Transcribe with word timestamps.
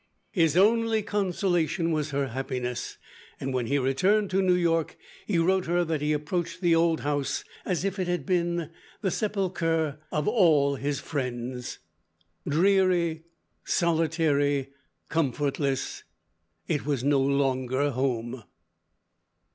His 0.31 0.57
only 0.57 1.03
consolation 1.03 1.91
was 1.91 2.09
her 2.09 2.29
happiness, 2.29 2.97
and 3.39 3.53
when 3.53 3.67
he 3.67 3.77
returned 3.77 4.31
to 4.31 4.41
New 4.41 4.55
York, 4.55 4.97
he 5.27 5.37
wrote 5.37 5.67
her 5.67 5.83
that 5.85 6.01
he 6.01 6.11
approached 6.11 6.59
the 6.59 6.73
old 6.73 7.01
house 7.01 7.43
as 7.65 7.85
if 7.85 7.99
it 7.99 8.07
had 8.07 8.25
been 8.25 8.71
the 9.01 9.11
sepulchre 9.11 9.99
of 10.11 10.27
all 10.27 10.73
his 10.73 10.99
friends. 10.99 11.77
"Dreary, 12.49 13.25
solitary, 13.63 14.69
comfortless 15.07 16.03
it 16.67 16.83
was 16.83 17.03
no 17.03 17.19
longer 17.21 17.91
home." 17.91 18.41